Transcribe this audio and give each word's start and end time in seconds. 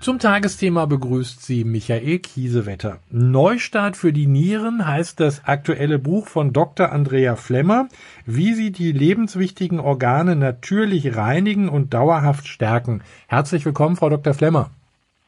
Zum 0.00 0.18
Tagesthema 0.18 0.86
begrüßt 0.86 1.44
Sie 1.44 1.62
Michael 1.62 2.20
Kiesewetter. 2.20 3.00
Neustart 3.10 3.98
für 3.98 4.14
die 4.14 4.26
Nieren 4.26 4.88
heißt 4.88 5.20
das 5.20 5.42
aktuelle 5.44 5.98
Buch 5.98 6.26
von 6.26 6.54
Dr. 6.54 6.90
Andrea 6.90 7.36
Flemmer, 7.36 7.86
wie 8.24 8.54
Sie 8.54 8.72
die 8.72 8.92
lebenswichtigen 8.92 9.78
Organe 9.78 10.36
natürlich 10.36 11.18
reinigen 11.18 11.68
und 11.68 11.92
dauerhaft 11.92 12.48
stärken. 12.48 13.04
Herzlich 13.28 13.66
willkommen, 13.66 13.96
Frau 13.96 14.08
Dr. 14.08 14.32
Flemmer. 14.32 14.70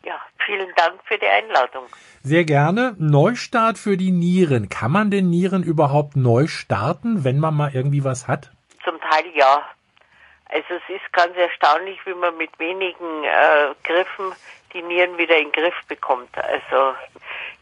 Ja, 0.07 0.19
vielen 0.47 0.73
Dank 0.75 1.03
für 1.05 1.19
die 1.19 1.27
Einladung. 1.27 1.85
Sehr 2.23 2.45
gerne. 2.45 2.97
Neustart 2.99 3.77
für 3.77 3.99
die 3.99 4.11
Nieren. 4.11 4.71
Kann 4.71 4.91
man 4.91 5.11
den 5.11 5.29
Nieren 5.29 5.65
überhaupt 5.65 6.17
neu 6.17 6.47
starten, 6.47 7.25
wenn 7.25 7.39
man 7.39 7.55
mal 7.55 7.73
irgendwie 7.75 8.05
was 8.05 8.27
hat? 8.27 8.51
Zum 8.83 8.99
Teil 9.01 9.27
ja. 9.35 9.69
Also 10.53 10.75
es 10.75 10.97
ist 10.97 11.13
ganz 11.15 11.35
erstaunlich, 11.35 11.99
wie 12.05 12.13
man 12.13 12.37
mit 12.37 12.59
wenigen 12.59 13.25
äh, 13.25 13.75
Griffen 13.85 14.33
die 14.75 14.83
Nieren 14.83 15.17
wieder 15.19 15.37
in 15.37 15.51
den 15.51 15.53
Griff 15.53 15.75
bekommt. 15.89 16.31
Also 16.37 16.95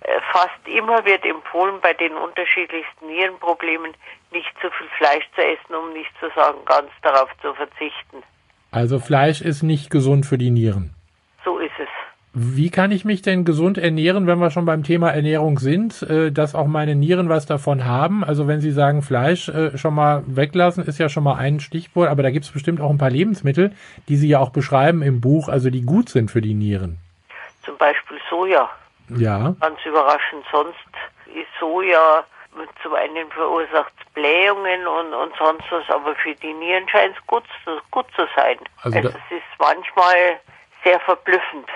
äh, 0.03 0.21
fast 0.33 0.67
immer 0.67 1.05
wird 1.05 1.25
empfohlen, 1.25 1.81
bei 1.81 1.93
den 1.93 2.13
unterschiedlichsten 2.13 3.07
Nierenproblemen 3.07 3.93
nicht 4.33 4.53
zu 4.61 4.71
viel 4.71 4.89
Fleisch 4.99 5.25
zu 5.35 5.43
essen, 5.43 5.75
um 5.75 5.93
nicht 5.93 6.11
zu 6.21 6.31
sagen, 6.35 6.59
ganz 6.65 6.91
darauf 7.03 7.29
zu 7.43 7.53
verzichten. 7.55 8.23
Also 8.71 8.99
Fleisch 8.99 9.41
ist 9.41 9.63
nicht 9.63 9.91
gesund 9.91 10.27
für 10.27 10.39
die 10.39 10.51
Nieren. 10.51 10.95
So 11.45 11.59
ist 11.59 11.73
es. 11.79 11.89
Wie 12.33 12.71
kann 12.71 12.93
ich 12.93 13.05
mich 13.05 13.23
denn 13.23 13.45
gesund 13.45 13.77
ernähren, 13.77 14.29
wenn 14.29 14.39
wir 14.39 14.51
schon 14.51 14.65
beim 14.65 14.85
Thema 14.85 15.11
Ernährung 15.11 15.59
sind, 15.59 16.03
äh, 16.03 16.31
dass 16.31 16.55
auch 16.55 16.69
meine 16.69 16.95
Nieren 16.95 17.29
was 17.29 17.45
davon 17.45 17.85
haben? 17.85 18.23
Also 18.23 18.47
wenn 18.47 18.61
Sie 18.61 18.71
sagen, 18.71 19.03
Fleisch 19.03 19.49
äh, 19.49 19.77
schon 19.77 19.95
mal 19.95 20.23
weglassen, 20.27 20.85
ist 20.85 20.99
ja 20.99 21.09
schon 21.09 21.25
mal 21.25 21.35
ein 21.35 21.59
Stichwort, 21.59 22.09
aber 22.09 22.23
da 22.23 22.31
gibt 22.31 22.45
es 22.45 22.53
bestimmt 22.53 22.81
auch 22.81 22.91
ein 22.91 22.99
paar 22.99 23.11
Lebensmittel, 23.11 23.73
die 24.09 24.15
Sie 24.15 24.29
ja 24.29 24.39
auch 24.39 24.51
beschreiben 24.51 25.03
im 25.03 25.21
Buch, 25.21 25.49
also 25.49 25.71
die 25.71 25.83
gut 25.83 26.09
sind 26.09 26.31
für 26.31 26.41
die 26.41 26.55
Nieren. 26.55 26.99
Zum 27.71 27.79
Beispiel 27.79 28.19
Soja. 28.29 28.69
Ja. 29.11 29.55
Ganz 29.61 29.79
überraschend. 29.87 30.45
Sonst 30.51 30.75
ist 31.27 31.47
Soja 31.61 32.25
zum 32.83 32.95
einen 32.95 33.31
verursacht 33.31 33.93
Blähungen 34.13 34.89
und, 34.89 35.15
und 35.15 35.33
sonst 35.39 35.71
was, 35.71 35.89
aber 35.89 36.17
für 36.17 36.35
die 36.35 36.53
Nieren 36.53 36.89
scheint 36.89 37.17
es 37.17 37.27
gut, 37.29 37.45
gut 37.93 38.07
zu 38.17 38.23
sein. 38.35 38.57
Also 38.83 38.99
Also, 38.99 39.09
es 39.11 39.37
ist 39.37 39.61
manchmal 39.61 40.41
sehr 40.83 40.99
verblüffend, 40.99 41.69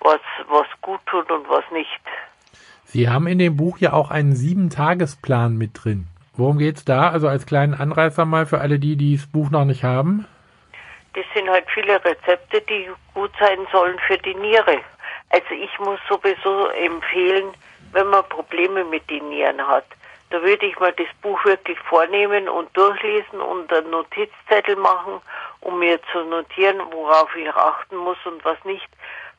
was, 0.00 0.18
was 0.48 0.66
gut 0.80 0.98
tut 1.06 1.30
und 1.30 1.48
was 1.48 1.62
nicht. 1.70 2.00
Sie 2.84 3.08
haben 3.08 3.28
in 3.28 3.38
dem 3.38 3.56
Buch 3.56 3.78
ja 3.78 3.92
auch 3.92 4.10
einen 4.10 4.34
Sieben-Tagesplan 4.34 5.56
mit 5.56 5.84
drin. 5.84 6.08
Worum 6.34 6.58
geht's 6.58 6.84
da? 6.84 7.10
Also 7.10 7.28
als 7.28 7.46
kleinen 7.46 7.74
Anreißer 7.74 8.24
mal 8.24 8.44
für 8.44 8.60
alle 8.60 8.80
die, 8.80 8.96
die 8.96 9.16
das 9.16 9.26
Buch 9.28 9.50
noch 9.50 9.66
nicht 9.66 9.84
haben. 9.84 10.26
Das 11.14 11.24
sind 11.32 11.48
halt 11.48 11.66
viele 11.72 12.04
Rezepte, 12.04 12.60
die 12.62 12.88
gut 13.14 13.30
sein 13.38 13.58
sollen 13.70 13.98
für 14.08 14.18
die 14.18 14.34
Niere. 14.34 14.80
Also 15.32 15.54
ich 15.54 15.76
muss 15.78 15.98
sowieso 16.08 16.68
empfehlen, 16.68 17.52
wenn 17.92 18.06
man 18.06 18.26
Probleme 18.28 18.84
mit 18.84 19.08
den 19.10 19.28
Nieren 19.28 19.66
hat, 19.66 19.84
da 20.30 20.40
würde 20.42 20.64
ich 20.64 20.78
mal 20.78 20.92
das 20.92 21.08
Buch 21.20 21.44
wirklich 21.44 21.78
vornehmen 21.80 22.48
und 22.48 22.74
durchlesen 22.74 23.40
und 23.40 23.70
einen 23.70 23.90
Notizzettel 23.90 24.76
machen, 24.76 25.20
um 25.60 25.78
mir 25.78 26.00
zu 26.10 26.24
notieren, 26.24 26.80
worauf 26.90 27.34
ich 27.36 27.48
achten 27.50 27.96
muss 27.96 28.16
und 28.24 28.42
was 28.42 28.56
nicht. 28.64 28.88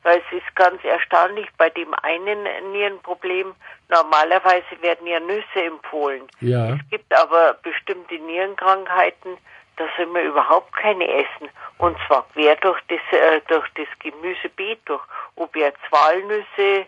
Weil 0.03 0.19
es 0.19 0.37
ist 0.37 0.55
ganz 0.55 0.83
erstaunlich, 0.83 1.47
bei 1.57 1.69
dem 1.71 1.93
einen 2.03 2.43
Nierenproblem, 2.71 3.55
normalerweise 3.89 4.81
werden 4.81 5.07
ja 5.07 5.19
Nüsse 5.19 5.63
empfohlen. 5.65 6.27
Ja. 6.41 6.75
Es 6.75 6.89
gibt 6.91 7.11
aber 7.11 7.55
bestimmte 7.63 8.15
Nierenkrankheiten, 8.15 9.37
da 9.77 9.85
soll 9.97 10.07
man 10.07 10.25
überhaupt 10.25 10.73
keine 10.75 11.07
essen. 11.07 11.49
Und 11.77 11.97
zwar 12.07 12.25
quer 12.33 12.55
durch 12.57 12.79
das, 12.87 12.99
äh, 13.11 13.41
durch 13.47 13.67
das 13.75 13.87
Gemüsebeet 13.99 14.79
durch. 14.85 15.01
Ob 15.35 15.55
jetzt 15.55 15.79
Walnüsse 15.91 16.85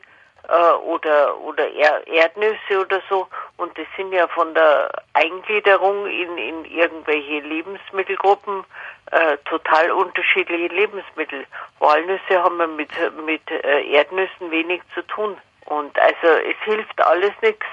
äh, 0.47 0.71
oder, 0.83 1.37
oder 1.39 1.69
er 1.71 2.05
Erdnüsse 2.07 2.81
oder 2.81 3.01
so. 3.09 3.27
Und 3.57 3.77
das 3.77 3.87
sind 3.95 4.13
ja 4.13 4.27
von 4.27 4.53
der 4.53 4.89
Eingliederung 5.13 6.05
in, 6.05 6.37
in 6.37 6.65
irgendwelche 6.65 7.39
Lebensmittelgruppen 7.39 8.63
äh, 9.11 9.37
total 9.45 9.91
unterschiedliche 9.91 10.73
Lebensmittel. 10.73 11.45
Walnüsse 11.79 12.43
haben 12.43 12.57
wir 12.57 12.67
mit, 12.67 12.91
mit 13.25 13.49
äh, 13.49 13.91
Erdnüssen 13.91 14.51
wenig 14.51 14.81
zu 14.93 15.01
tun. 15.07 15.37
Und 15.65 15.97
also 15.97 16.27
es 16.27 16.57
hilft 16.63 17.01
alles 17.01 17.31
nichts 17.41 17.65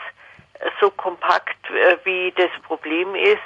so 0.81 0.91
kompakt 0.91 1.71
äh, 1.71 1.97
wie 2.05 2.33
das 2.37 2.51
Problem 2.67 3.15
ist, 3.15 3.43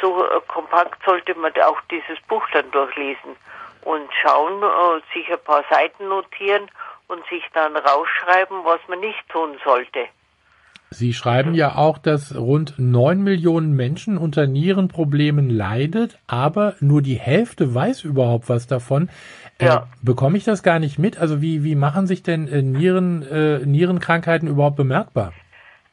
so 0.00 0.24
äh, 0.24 0.40
kompakt 0.48 1.02
sollte 1.04 1.34
man 1.34 1.52
auch 1.64 1.80
dieses 1.90 2.20
Buch 2.28 2.46
dann 2.52 2.70
durchlesen 2.70 3.36
und 3.82 4.08
schauen, 4.22 4.62
äh, 4.62 5.00
sich 5.14 5.30
ein 5.30 5.42
paar 5.44 5.64
Seiten 5.70 6.08
notieren 6.08 6.70
und 7.08 7.24
sich 7.26 7.44
dann 7.54 7.76
rausschreiben, 7.76 8.64
was 8.64 8.80
man 8.88 9.00
nicht 9.00 9.28
tun 9.28 9.56
sollte. 9.64 10.06
Sie 10.92 11.12
schreiben 11.12 11.54
ja 11.54 11.76
auch, 11.76 11.98
dass 11.98 12.34
rund 12.36 12.74
neun 12.78 13.22
Millionen 13.22 13.76
Menschen 13.76 14.18
unter 14.18 14.48
Nierenproblemen 14.48 15.48
leidet, 15.48 16.18
aber 16.26 16.74
nur 16.80 17.00
die 17.00 17.14
Hälfte 17.14 17.72
weiß 17.72 18.02
überhaupt 18.02 18.48
was 18.48 18.66
davon. 18.66 19.08
Äh, 19.60 19.66
Ja. 19.66 19.86
bekomme 20.02 20.36
ich 20.36 20.44
das 20.44 20.64
gar 20.64 20.80
nicht 20.80 20.98
mit? 20.98 21.16
Also 21.16 21.40
wie, 21.40 21.62
wie 21.62 21.76
machen 21.76 22.08
sich 22.08 22.24
denn 22.24 22.48
äh, 22.48 22.62
Nieren, 22.62 23.22
äh, 23.22 23.64
Nierenkrankheiten 23.64 24.48
überhaupt 24.48 24.76
bemerkbar? 24.76 25.32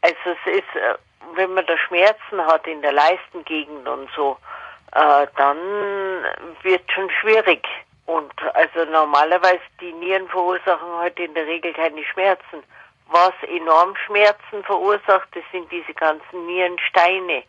Also 0.02 0.16
es 0.26 0.54
ist, 0.58 0.76
äh, 0.76 0.96
wenn 1.38 1.54
man 1.54 1.66
da 1.66 1.78
Schmerzen 1.78 2.46
hat 2.46 2.68
in 2.68 2.82
der 2.82 2.92
Leistengegend 2.92 3.88
und 3.88 4.10
so, 4.16 4.38
äh, 4.92 5.28
dann 5.38 5.58
wird 6.64 6.92
schon 6.92 7.10
schwierig. 7.22 7.66
Und 8.06 8.34
also 8.54 8.86
normalerweise 8.90 9.62
die 9.82 9.94
Nieren 9.94 10.28
verursachen 10.30 10.88
heute 11.00 11.24
in 11.24 11.34
der 11.34 11.46
Regel 11.46 11.74
keine 11.74 12.04
Schmerzen. 12.06 12.64
Was 13.10 13.34
enorm 13.48 13.96
Schmerzen 14.06 14.64
verursacht, 14.64 15.30
das 15.34 15.44
sind 15.52 15.72
diese 15.72 15.94
ganzen 15.94 16.46
Nierensteine. 16.46 17.44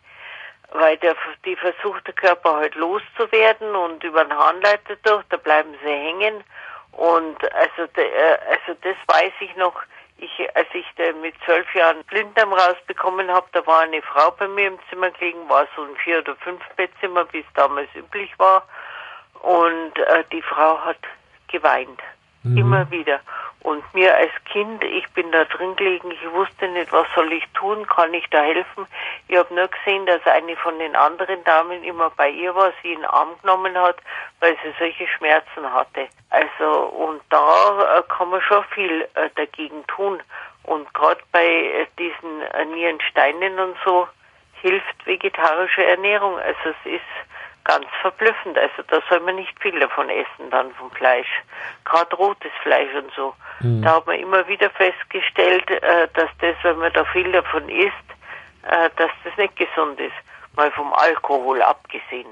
Weil 0.73 0.97
der, 0.99 1.17
die 1.45 1.57
versucht 1.57 2.07
der 2.07 2.15
Körper 2.15 2.57
halt 2.57 2.75
loszuwerden 2.75 3.75
und 3.75 4.05
über 4.05 4.25
den 4.25 4.37
Harnleiter 4.37 4.97
durch, 5.03 5.25
da 5.31 5.37
bleiben 5.39 5.75
sie 5.83 5.89
hängen. 5.89 6.45
Und 6.93 7.55
also, 7.55 7.83
äh, 7.95 8.39
also 8.51 8.79
das 8.83 8.97
weiß 9.07 9.33
ich 9.41 9.55
noch, 9.57 9.81
ich, 10.19 10.57
als 10.57 10.69
ich 10.73 10.87
mit 11.21 11.35
zwölf 11.45 11.73
Jahren 11.75 12.03
Blinddarm 12.05 12.53
rausbekommen 12.53 13.31
habe, 13.31 13.47
da 13.53 13.67
war 13.67 13.81
eine 13.81 14.03
Frau 14.03 14.31
bei 14.33 14.49
mir 14.49 14.69
im 14.69 14.79
Zimmer 14.91 15.11
gelegen, 15.13 15.49
war 15.49 15.67
so 15.77 15.83
ein 15.83 15.97
Vier- 15.97 16.19
oder 16.19 16.37
Fünf-Bettzimmer, 16.37 17.27
wie 17.33 17.41
es 17.41 17.47
damals 17.55 17.89
üblich 17.95 18.31
war. 18.39 18.67
Und 19.43 19.97
äh, 19.99 20.25
die 20.33 20.43
Frau 20.43 20.79
hat 20.81 20.99
geweint. 21.49 22.01
Immer 22.57 22.91
wieder. 22.91 23.21
Und 23.61 23.83
mir 23.93 24.17
als 24.17 24.31
Kind, 24.45 24.85
ich 24.85 25.07
bin 25.15 25.33
da 25.33 25.45
drin 25.45 25.75
gelegen, 25.77 26.13
ich 26.13 26.33
wusste 26.33 26.69
nicht, 26.69 26.93
was 26.93 27.07
soll 27.15 27.33
ich 27.33 27.45
tun, 27.55 27.87
kann 27.87 28.15
ich 28.15 28.25
da 28.31 28.43
helfen. 28.43 28.87
Ich 29.27 29.37
habe 29.37 29.53
nur 29.53 29.69
gesehen, 29.69 30.07
dass 30.07 30.25
eine 30.27 30.57
von 30.57 30.79
den 30.79 30.95
anderen 30.95 31.43
Damen 31.45 31.83
immer 31.83 32.11
bei 32.11 32.31
ihr 32.31 32.55
war, 32.55 32.73
sie 32.83 32.93
in 32.93 33.01
den 33.01 33.07
Arm 33.07 33.31
genommen 33.43 33.77
hat, 33.77 33.97
weil 34.41 34.57
sie 34.63 34.73
solche 34.79 35.09
Schmerzen 35.09 35.73
hatte. 35.73 36.09
Also, 36.31 36.83
und 36.89 37.21
da 37.31 37.99
äh, 37.99 38.03
kann 38.09 38.31
man 38.31 38.41
schon 38.43 38.65
viel 38.75 39.09
äh, 39.15 39.29
dagegen 39.35 39.85
tun. 39.89 40.23
Und 40.63 40.93
gerade 40.95 41.21
bei 41.33 41.45
äh, 41.45 41.87
diesen 41.99 42.73
Nierensteinen 42.73 43.59
und 43.59 43.77
so 43.85 44.07
hilft 44.61 45.07
vegetarische 45.07 45.85
Ernährung. 45.85 46.39
Also 46.39 46.71
es 46.71 46.93
ist 46.93 47.28
ganz 47.69 47.87
verblüffend. 48.01 48.59
Also 48.59 48.83
da 48.89 49.01
soll 49.09 49.21
man 49.21 49.37
nicht 49.37 49.55
viel 49.61 49.79
davon 49.79 50.09
essen, 50.09 50.51
dann 50.51 50.73
vom 50.73 50.91
Fleisch. 50.91 51.29
Gerade 51.85 52.17
rotes 52.17 52.51
Fleisch 52.63 52.95
und 52.97 53.13
so. 53.15 53.35
Da 53.61 53.97
hat 53.97 54.07
man 54.07 54.19
immer 54.19 54.47
wieder 54.49 54.71
festgestellt, 54.71 55.71
äh, 55.71 56.09
dass 56.15 56.31
das, 56.41 56.57
wenn 56.63 56.79
man 56.79 56.93
da 56.93 57.05
viel 57.05 57.31
davon 57.31 57.69
isst, 57.69 58.09
äh, 58.63 58.89
dass 58.97 59.11
das 59.25 59.37
nicht 59.37 59.57
gesund 59.57 60.01
ist. 60.01 60.15
Mal 60.57 60.71
vom 60.73 60.93
Alkohol 60.93 61.63
abgesehen. 61.63 62.29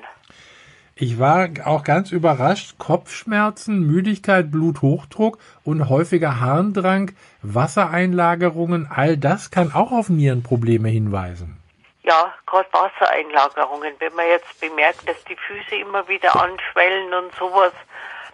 Ich 0.95 1.19
war 1.19 1.49
auch 1.65 1.85
ganz 1.85 2.11
überrascht. 2.11 2.79
Kopfschmerzen, 2.79 3.87
Müdigkeit, 3.87 4.51
Bluthochdruck 4.51 5.39
und 5.63 5.91
häufiger 5.91 6.41
Harndrang, 6.41 7.11
Wassereinlagerungen, 7.43 8.89
all 8.91 9.19
das 9.19 9.51
kann 9.51 9.73
auch 9.75 9.93
auf 9.93 10.09
Nierenprobleme 10.09 10.89
hinweisen. 10.89 11.59
Ja, 12.07 12.33
gerade 12.47 12.69
Wassereinlagerungen. 12.73 13.95
Wenn 13.99 14.15
man 14.15 14.27
jetzt 14.29 14.61
bemerkt, 14.61 15.09
dass 15.09 15.23
die 15.25 15.37
Füße 15.37 15.75
immer 15.75 16.07
wieder 16.07 16.41
anschwellen 16.41 17.13
und 17.13 17.35
sowas, 17.35 17.73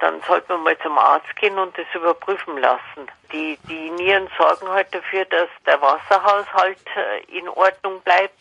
dann 0.00 0.20
sollte 0.26 0.52
man 0.52 0.64
mal 0.64 0.78
zum 0.80 0.98
Arzt 0.98 1.34
gehen 1.36 1.58
und 1.58 1.76
das 1.78 1.86
überprüfen 1.94 2.58
lassen. 2.58 3.08
Die, 3.32 3.58
die 3.68 3.90
Nieren 3.92 4.28
sorgen 4.36 4.68
halt 4.68 4.94
dafür, 4.94 5.24
dass 5.24 5.48
der 5.64 5.80
Wasserhaushalt 5.80 6.84
äh, 6.96 7.38
in 7.38 7.48
Ordnung 7.48 8.00
bleibt. 8.02 8.34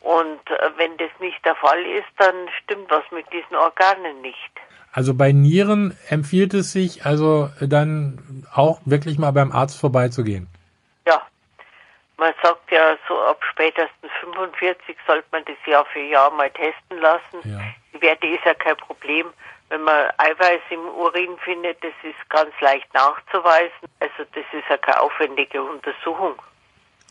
Und 0.00 0.40
äh, 0.50 0.70
wenn 0.76 0.96
das 0.96 1.10
nicht 1.20 1.44
der 1.44 1.54
Fall 1.54 1.80
ist, 1.86 2.08
dann 2.18 2.34
stimmt 2.64 2.90
was 2.90 3.04
mit 3.12 3.26
diesen 3.32 3.54
Organen 3.54 4.20
nicht. 4.20 4.50
Also 4.90 5.14
bei 5.14 5.30
Nieren 5.30 5.96
empfiehlt 6.08 6.54
es 6.54 6.72
sich 6.72 7.04
also 7.04 7.50
dann 7.60 8.46
auch 8.52 8.80
wirklich 8.84 9.18
mal 9.18 9.30
beim 9.30 9.52
Arzt 9.52 9.78
vorbeizugehen. 9.78 10.48
Ja, 11.06 11.22
man 12.18 12.32
sagt 12.42 12.70
ja 12.70 12.96
so 13.08 13.14
ab 13.20 13.40
spätestens 13.50 14.10
45 14.20 14.96
sollte 15.06 15.26
man 15.32 15.44
das 15.44 15.56
Jahr 15.66 15.84
für 15.92 16.00
Jahr 16.00 16.30
mal 16.30 16.50
testen 16.50 17.00
lassen. 17.00 17.38
Ja. 17.44 17.60
Die 17.94 18.00
Werte 18.00 18.26
ist 18.26 18.44
ja 18.44 18.54
kein 18.54 18.76
Problem. 18.76 19.26
Wenn 19.68 19.82
man 19.82 20.10
Eiweiß 20.18 20.60
im 20.70 20.80
Urin 20.80 21.36
findet, 21.44 21.82
das 21.82 21.92
ist 22.04 22.30
ganz 22.30 22.52
leicht 22.60 22.86
nachzuweisen. 22.94 23.88
Also 24.00 24.24
das 24.32 24.44
ist 24.52 24.68
ja 24.70 24.76
keine 24.76 25.00
aufwendige 25.00 25.62
Untersuchung. 25.62 26.34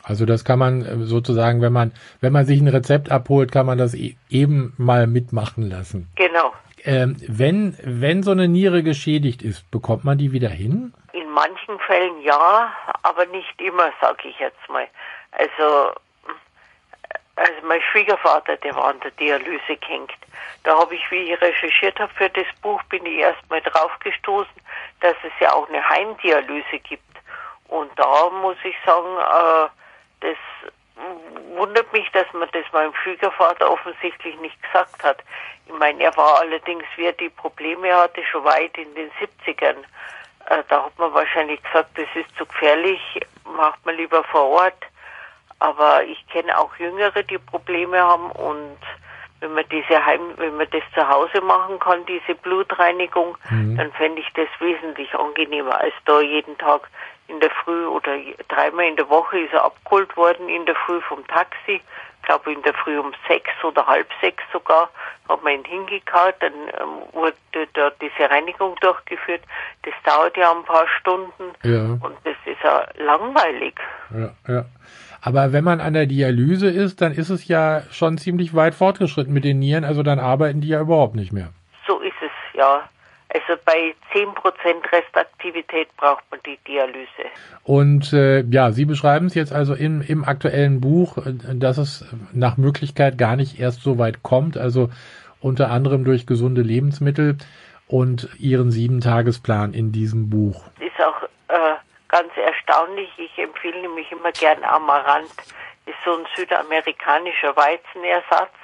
Also 0.03 0.25
das 0.25 0.45
kann 0.45 0.59
man 0.59 0.85
äh, 0.85 0.97
sozusagen, 1.05 1.61
wenn 1.61 1.73
man 1.73 1.91
wenn 2.21 2.31
man 2.31 2.45
sich 2.45 2.61
ein 2.61 2.67
Rezept 2.67 3.11
abholt, 3.11 3.51
kann 3.51 3.65
man 3.65 3.77
das 3.77 3.93
e- 3.93 4.15
eben 4.29 4.73
mal 4.77 5.07
mitmachen 5.07 5.69
lassen. 5.69 6.07
Genau. 6.15 6.53
Ähm, 6.83 7.17
wenn 7.27 7.75
wenn 7.83 8.21
so 8.21 8.31
eine 8.31 8.47
Niere 8.47 8.83
geschädigt 8.83 9.41
ist, 9.41 9.69
bekommt 9.71 10.03
man 10.03 10.17
die 10.19 10.31
wieder 10.31 10.49
hin? 10.49 10.93
Manchen 11.35 11.77
Fällen 11.79 12.21
ja, 12.21 12.73
aber 13.03 13.25
nicht 13.25 13.59
immer, 13.61 13.91
sage 13.99 14.29
ich 14.29 14.39
jetzt 14.39 14.69
mal. 14.69 14.87
Also, 15.31 15.93
also 17.35 17.53
mein 17.63 17.81
Schwiegervater, 17.81 18.55
der 18.55 18.73
war 18.73 18.85
an 18.85 19.01
der 19.01 19.11
Dialyse 19.11 19.75
gehängt. 19.81 20.13
Da 20.63 20.79
habe 20.79 20.95
ich, 20.95 21.11
wie 21.11 21.33
ich 21.33 21.41
recherchiert 21.41 21.99
habe 21.99 22.13
für 22.13 22.29
das 22.29 22.45
Buch, 22.61 22.81
bin 22.83 23.05
ich 23.05 23.17
erstmal 23.17 23.61
drauf 23.61 23.91
gestoßen, 23.99 24.61
dass 25.01 25.15
es 25.23 25.33
ja 25.41 25.51
auch 25.51 25.67
eine 25.67 25.87
Heimdialyse 25.87 26.79
gibt. 26.79 27.03
Und 27.67 27.91
da 27.99 28.29
muss 28.29 28.55
ich 28.63 28.75
sagen, 28.85 29.17
äh, 29.17 29.69
das 30.21 30.37
wundert 31.57 31.91
mich, 31.91 32.09
dass 32.11 32.31
man 32.31 32.47
das 32.53 32.63
meinem 32.71 32.95
Schwiegervater 33.03 33.69
offensichtlich 33.69 34.39
nicht 34.39 34.61
gesagt 34.63 35.03
hat. 35.03 35.17
Ich 35.65 35.73
meine, 35.73 36.01
er 36.01 36.15
war 36.15 36.39
allerdings, 36.39 36.85
wie 36.95 37.07
er 37.07 37.13
die 37.13 37.29
Probleme 37.29 37.93
hatte, 37.93 38.23
schon 38.23 38.45
weit 38.45 38.77
in 38.77 38.95
den 38.95 39.11
70ern. 39.19 39.83
Äh, 40.49 40.63
da 40.69 40.85
hat 40.85 40.97
man 40.99 41.13
wahrscheinlich 41.13 41.61
gesagt, 41.63 41.97
das 41.97 42.07
ist 42.15 42.35
zu 42.37 42.45
gefährlich, 42.45 43.01
macht 43.45 43.83
man 43.85 43.95
lieber 43.95 44.23
vor 44.25 44.49
Ort. 44.49 44.83
Aber 45.59 46.03
ich 46.03 46.27
kenne 46.27 46.57
auch 46.57 46.75
Jüngere, 46.77 47.23
die 47.23 47.37
Probleme 47.37 47.99
haben 47.99 48.29
und 48.31 48.77
wenn 49.41 49.53
man 49.53 49.65
diese 49.69 50.03
Heim, 50.05 50.21
wenn 50.37 50.55
man 50.57 50.67
das 50.71 50.83
zu 50.93 51.07
Hause 51.07 51.41
machen 51.41 51.77
kann, 51.79 52.05
diese 52.05 52.35
Blutreinigung, 52.35 53.37
dann 53.77 53.91
fände 53.93 54.21
ich 54.21 54.27
das 54.33 54.47
wesentlich 54.59 55.13
angenehmer, 55.13 55.79
als 55.79 55.93
da 56.05 56.21
jeden 56.21 56.57
Tag 56.57 56.89
in 57.27 57.39
der 57.39 57.49
Früh 57.49 57.85
oder 57.87 58.17
dreimal 58.47 58.85
in 58.85 58.95
der 58.95 59.09
Woche 59.09 59.39
ist 59.39 59.53
er 59.53 59.65
abgeholt 59.65 60.15
worden 60.15 60.47
in 60.47 60.65
der 60.65 60.75
Früh 60.75 61.01
vom 61.01 61.25
Taxi. 61.27 61.81
Ich 62.21 62.27
glaube 62.27 62.53
in 62.53 62.61
der 62.63 62.73
Früh 62.73 62.97
um 62.97 63.13
sechs 63.27 63.51
oder 63.63 63.85
halb 63.85 64.07
sechs 64.21 64.43
sogar, 64.51 64.89
hat 65.29 65.43
man 65.43 65.53
ihn 65.53 65.63
hingekarrt, 65.65 66.35
dann 66.39 66.53
ähm, 66.53 67.01
wurde 67.13 67.35
da 67.73 67.91
diese 68.01 68.29
Reinigung 68.29 68.75
durchgeführt. 68.81 69.41
Das 69.83 69.93
dauert 70.03 70.35
ja 70.37 70.51
ein 70.51 70.63
paar 70.63 70.87
Stunden 70.99 71.53
Ja. 71.63 71.81
und 71.81 72.15
das 72.23 72.35
ist 72.45 72.63
ja 72.63 72.87
langweilig. 72.97 73.75
Ja, 74.11 74.31
ja. 74.47 74.65
Aber 75.25 75.51
wenn 75.51 75.63
man 75.63 75.81
an 75.81 75.93
der 75.93 76.05
Dialyse 76.05 76.69
ist, 76.69 77.01
dann 77.01 77.11
ist 77.11 77.31
es 77.31 77.47
ja 77.47 77.81
schon 77.89 78.19
ziemlich 78.19 78.53
weit 78.53 78.75
fortgeschritten 78.75 79.33
mit 79.33 79.43
den 79.43 79.57
Nieren, 79.57 79.83
also 79.83 80.03
dann 80.03 80.19
arbeiten 80.19 80.61
die 80.61 80.67
ja 80.67 80.79
überhaupt 80.79 81.15
nicht 81.15 81.33
mehr. 81.33 81.49
So 81.87 81.99
ist 81.99 82.13
es, 82.21 82.29
ja. 82.53 82.87
Also 83.33 83.59
bei 83.65 83.95
10% 84.13 84.27
Restaktivität 84.91 85.87
braucht 85.97 86.23
man 86.29 86.39
die 86.45 86.59
Dialyse. 86.67 87.09
Und 87.63 88.13
äh, 88.13 88.41
ja, 88.41 88.71
Sie 88.71 88.85
beschreiben 88.85 89.25
es 89.25 89.33
jetzt 89.33 89.51
also 89.51 89.73
im, 89.73 90.01
im 90.01 90.23
aktuellen 90.23 90.79
Buch, 90.79 91.17
äh, 91.17 91.33
dass 91.55 91.79
es 91.79 92.05
nach 92.31 92.57
Möglichkeit 92.57 93.17
gar 93.17 93.35
nicht 93.35 93.59
erst 93.59 93.81
so 93.81 93.97
weit 93.97 94.21
kommt, 94.21 94.57
also 94.57 94.89
unter 95.41 95.71
anderem 95.71 96.03
durch 96.03 96.27
gesunde 96.27 96.61
Lebensmittel 96.61 97.39
und 97.87 98.29
Ihren 98.37 98.69
Sieben-Tagesplan 98.69 99.73
in 99.73 99.91
diesem 99.91 100.29
Buch. 100.29 100.65
Ist 100.79 101.03
auch 101.03 101.23
äh, 101.47 101.77
ganz 102.15 102.31
erstaunlich. 102.37 103.09
Ich 103.17 103.37
empfehle 103.37 103.81
nämlich 103.81 104.09
immer 104.09 104.31
gern 104.31 104.63
Amaranth. 104.63 105.35
Ist 105.85 105.97
so 106.05 106.15
ein 106.15 106.25
südamerikanischer 106.35 107.55
Weizenersatz 107.57 108.55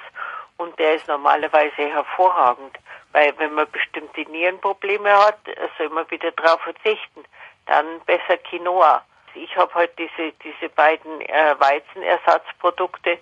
und 0.56 0.78
der 0.78 0.94
ist 0.94 1.06
normalerweise 1.06 1.82
hervorragend. 1.88 2.78
Weil 3.12 3.34
wenn 3.36 3.52
man 3.52 3.70
bestimmte 3.70 4.22
Nierenprobleme 4.22 5.12
hat, 5.12 5.38
soll 5.76 5.90
man 5.90 6.10
wieder 6.10 6.30
drauf 6.32 6.62
verzichten. 6.62 7.24
Dann 7.66 8.00
besser 8.06 8.38
Quinoa. 8.38 9.02
Ich 9.34 9.54
habe 9.56 9.74
halt 9.74 9.98
diese, 9.98 10.32
diese 10.42 10.70
beiden 10.70 11.20
äh, 11.20 11.54
Weizenersatzprodukte 11.58 13.18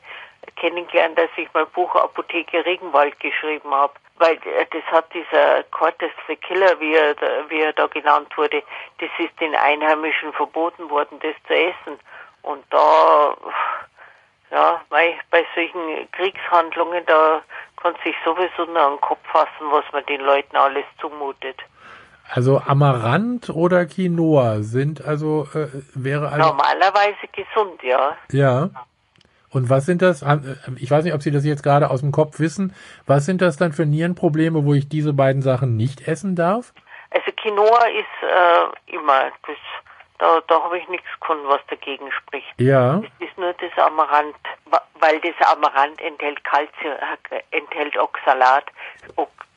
kennengelernt, 0.56 1.18
dass 1.18 1.30
ich 1.36 1.48
mein 1.54 1.66
Buch 1.68 1.94
Apotheke 1.94 2.64
Regenwald 2.64 3.18
geschrieben 3.20 3.70
habe. 3.72 3.92
Weil 4.18 4.34
äh, 4.34 4.66
das 4.70 4.82
hat 4.92 5.06
dieser 5.14 5.62
Cortes 5.70 6.10
the 6.28 6.36
Killer, 6.36 6.78
wie 6.80 6.94
er, 6.94 7.14
da- 7.14 7.48
wie 7.48 7.60
er 7.60 7.72
da 7.72 7.86
genannt 7.86 8.28
wurde, 8.36 8.62
das 8.98 9.08
ist 9.18 9.38
den 9.40 9.54
Einheimischen 9.54 10.32
verboten 10.34 10.88
worden, 10.90 11.18
das 11.20 11.34
zu 11.46 11.54
essen. 11.54 11.98
Und 12.42 12.62
da, 12.70 13.34
ja, 14.50 14.80
bei, 14.90 15.14
bei 15.30 15.44
solchen 15.54 16.10
Kriegshandlungen, 16.12 17.04
da 17.06 17.42
kann 17.82 17.94
sich 18.04 18.14
sowieso 18.24 18.64
nur 18.70 18.80
an 18.80 18.92
den 18.94 19.00
Kopf 19.00 19.20
fassen, 19.30 19.70
was 19.70 19.84
man 19.92 20.04
den 20.06 20.20
Leuten 20.20 20.56
alles 20.56 20.84
zumutet. 21.00 21.56
Also 22.32 22.60
Amaranth 22.66 23.50
oder 23.50 23.86
Quinoa 23.86 24.58
sind 24.60 25.04
also, 25.04 25.48
äh, 25.54 25.66
wäre 25.94 26.28
also, 26.28 26.48
Normalerweise 26.48 27.26
gesund, 27.32 27.82
ja. 27.82 28.16
ja. 28.30 28.68
Und 29.52 29.68
was 29.68 29.86
sind 29.86 30.02
das, 30.02 30.22
äh, 30.22 30.38
ich 30.76 30.90
weiß 30.90 31.04
nicht, 31.04 31.14
ob 31.14 31.22
Sie 31.22 31.30
das 31.30 31.44
jetzt 31.44 31.62
gerade 31.62 31.90
aus 31.90 32.00
dem 32.00 32.12
Kopf 32.12 32.38
wissen, 32.38 32.74
was 33.06 33.26
sind 33.26 33.42
das 33.42 33.56
dann 33.56 33.72
für 33.72 33.86
Nierenprobleme, 33.86 34.64
wo 34.64 34.74
ich 34.74 34.88
diese 34.88 35.12
beiden 35.12 35.42
Sachen 35.42 35.76
nicht 35.76 36.06
essen 36.06 36.36
darf? 36.36 36.72
Also 37.10 37.32
Quinoa 37.36 37.86
ist 37.86 38.06
äh, 38.22 38.94
immer, 38.94 39.30
das, 39.46 39.56
da, 40.18 40.40
da 40.46 40.62
habe 40.62 40.78
ich 40.78 40.88
nichts 40.88 41.08
gefunden, 41.20 41.48
was 41.48 41.60
dagegen 41.68 42.10
spricht. 42.12 42.46
Ja, 42.58 43.02
Es 43.18 43.28
ist 43.28 43.36
nur 43.36 43.52
das 43.54 43.84
Amaranth, 43.84 44.36
weil 45.00 45.20
das 45.20 45.48
Amaranth 45.48 46.00
enthält 46.00 46.42
Calcium, 46.44 46.94
äh, 47.30 47.40
enthält 47.50 47.98
Oxalat 47.98 48.64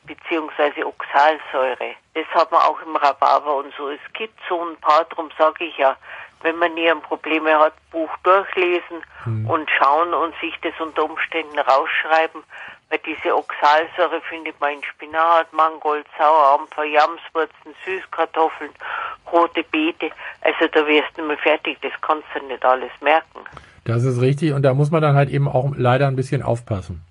beziehungsweise 0.06 0.86
Oxalsäure. 0.86 1.94
Das 2.14 2.26
hat 2.34 2.50
man 2.50 2.60
auch 2.62 2.80
im 2.82 2.96
Rhabarber 2.96 3.56
und 3.56 3.72
so. 3.76 3.88
Es 3.88 4.00
gibt 4.12 4.38
so 4.48 4.60
ein 4.62 4.76
paar, 4.76 5.04
darum 5.04 5.30
sage 5.38 5.64
ich 5.64 5.76
ja, 5.78 5.96
wenn 6.44 6.56
man 6.56 6.74
Nierenprobleme 6.74 7.58
hat, 7.58 7.72
Buch 7.90 8.10
durchlesen 8.22 9.02
und 9.48 9.68
schauen 9.78 10.12
und 10.12 10.34
sich 10.40 10.54
das 10.62 10.74
unter 10.78 11.04
Umständen 11.04 11.58
rausschreiben, 11.58 12.42
weil 12.90 13.00
diese 13.06 13.34
Oxalsäure 13.34 14.20
findet 14.28 14.60
man 14.60 14.74
in 14.74 14.84
Spinat, 14.84 15.50
Mangold, 15.52 16.06
Sauerampfer, 16.18 16.84
Jamswurzeln, 16.84 17.74
Süßkartoffeln, 17.84 18.70
rote 19.32 19.64
Beete. 19.64 20.10
Also 20.42 20.68
da 20.70 20.86
wirst 20.86 21.16
du 21.16 21.22
nicht 21.22 21.28
mehr 21.28 21.38
fertig, 21.38 21.78
das 21.80 21.92
kannst 22.02 22.28
du 22.34 22.46
nicht 22.46 22.64
alles 22.64 22.92
merken. 23.00 23.40
das 23.84 24.04
ist 24.04 24.20
richtig 24.20 24.52
und 24.52 24.62
da 24.62 24.74
muss 24.74 24.90
man 24.90 25.00
dann 25.00 25.16
halt 25.16 25.30
eben 25.30 25.48
auch 25.48 25.72
leider 25.76 26.06
ein 26.06 26.16
bisschen 26.16 26.42
aufpassen. 26.42 27.02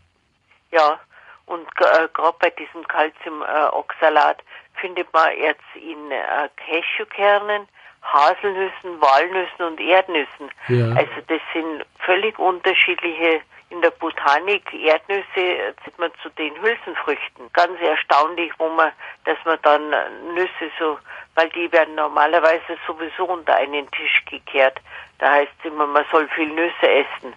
Ja, 0.72 1.00
und 1.48 1.68
äh, 1.78 2.08
gerade 2.13 2.38
bei 2.40 2.50
diesem 2.52 2.88
Calciumoxalat 2.88 4.44
findet 4.75 5.12
man 5.13 5.30
jetzt 5.38 5.62
in 5.75 6.12
äh, 6.12 6.50
Cashewkernen, 6.58 7.68
Haselnüssen, 8.03 9.01
Walnüssen 9.01 9.65
und 9.65 9.79
Erdnüssen. 9.79 10.50
Ja. 10.67 10.88
Also 10.95 11.12
das 11.27 11.41
sind 11.53 11.86
völlig 12.00 12.38
unterschiedliche 12.38 13.41
in 13.69 13.81
der 13.81 13.89
Botanik 13.91 14.72
Erdnüsse 14.72 15.25
äh, 15.39 15.74
sieht 15.83 15.98
man 15.98 16.12
zu 16.22 16.29
den 16.29 16.53
Hülsenfrüchten. 16.62 17.50
Ganz 17.53 17.79
erstaunlich, 17.81 18.51
wo 18.60 18.69
man, 18.69 18.91
dass 19.25 19.38
man 19.45 19.57
dann 19.63 19.91
äh, 19.91 20.10
Nüsse 20.36 20.72
so, 20.77 21.00
weil 21.33 21.50
die 21.50 21.72
werden 21.72 21.95
normalerweise 21.95 22.77
sowieso 22.86 23.25
unter 23.25 23.55
einen 23.55 23.89
Tisch 23.91 24.24
gekehrt. 24.29 24.79
Da 25.17 25.31
heißt 25.31 25.51
es 25.60 25.65
immer, 25.72 25.88
man 25.88 26.05
soll 26.12 26.27
viel 26.29 26.50
Nüsse 26.50 26.88
essen. 26.88 27.33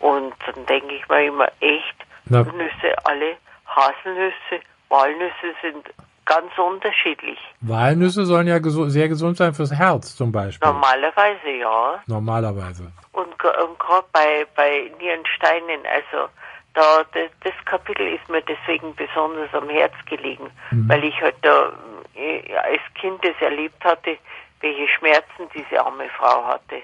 Und 0.00 0.34
dann 0.46 0.66
denke 0.66 0.94
ich 0.96 1.08
mir 1.08 1.26
immer, 1.26 1.48
echt, 1.60 1.94
Na- 2.24 2.42
Nüsse 2.42 2.94
alle, 3.04 3.36
Haselnüsse, 3.66 4.60
Walnüsse 4.88 5.54
sind 5.62 5.88
ganz 6.26 6.58
unterschiedlich. 6.58 7.38
Walnüsse 7.60 8.26
sollen 8.26 8.46
ja 8.46 8.58
gesu 8.58 8.88
sehr 8.88 9.08
gesund 9.08 9.36
sein 9.36 9.54
fürs 9.54 9.72
Herz 9.72 10.14
zum 10.16 10.32
Beispiel. 10.32 10.68
Normalerweise 10.68 11.50
ja. 11.58 12.02
Normalerweise. 12.06 12.92
Und, 13.12 13.28
und 13.28 13.78
gerade 13.78 14.06
bei, 14.12 14.46
bei 14.54 14.90
Nierensteinen, 15.00 15.80
also 15.86 16.28
da 16.74 17.04
das, 17.14 17.30
das 17.42 17.54
Kapitel 17.64 18.06
ist 18.06 18.28
mir 18.28 18.42
deswegen 18.42 18.94
besonders 18.94 19.52
am 19.54 19.68
Herz 19.70 19.94
gelegen, 20.04 20.50
weil 20.88 21.04
ich 21.04 21.18
halt 21.22 21.36
da 21.40 21.72
äh, 22.14 22.54
als 22.54 22.82
Kind 22.94 23.24
das 23.24 23.34
erlebt 23.40 23.82
hatte, 23.82 24.18
welche 24.60 24.88
Schmerzen 24.88 25.48
diese 25.54 25.82
arme 25.84 26.08
Frau 26.18 26.44
hatte. 26.44 26.82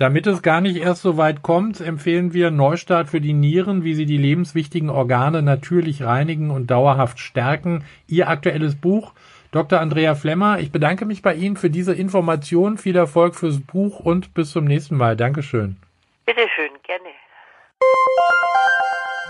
Damit 0.00 0.26
es 0.26 0.40
gar 0.40 0.62
nicht 0.62 0.78
erst 0.78 1.02
so 1.02 1.18
weit 1.18 1.42
kommt, 1.42 1.78
empfehlen 1.78 2.32
wir 2.32 2.50
Neustart 2.50 3.10
für 3.10 3.20
die 3.20 3.34
Nieren, 3.34 3.84
wie 3.84 3.92
sie 3.92 4.06
die 4.06 4.16
lebenswichtigen 4.16 4.88
Organe 4.88 5.42
natürlich 5.42 6.04
reinigen 6.04 6.50
und 6.50 6.70
dauerhaft 6.70 7.18
stärken. 7.18 7.84
Ihr 8.06 8.30
aktuelles 8.30 8.76
Buch. 8.76 9.12
Dr. 9.50 9.78
Andrea 9.78 10.14
Flemmer, 10.14 10.58
ich 10.58 10.72
bedanke 10.72 11.04
mich 11.04 11.20
bei 11.20 11.34
Ihnen 11.34 11.58
für 11.58 11.68
diese 11.68 11.92
Information. 11.92 12.78
Viel 12.78 12.96
Erfolg 12.96 13.34
fürs 13.34 13.60
Buch 13.60 14.00
und 14.00 14.32
bis 14.32 14.52
zum 14.52 14.64
nächsten 14.64 14.96
Mal. 14.96 15.16
Dankeschön. 15.16 15.76
Bitteschön, 16.24 16.70
gerne. 16.82 17.10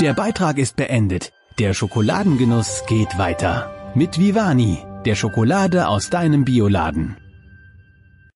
Der 0.00 0.12
Beitrag 0.12 0.56
ist 0.56 0.76
beendet. 0.76 1.32
Der 1.58 1.74
Schokoladengenuss 1.74 2.84
geht 2.86 3.18
weiter. 3.18 3.92
Mit 3.96 4.20
Vivani, 4.20 4.78
der 5.04 5.16
Schokolade 5.16 5.88
aus 5.88 6.10
deinem 6.10 6.44
Bioladen. 6.44 7.16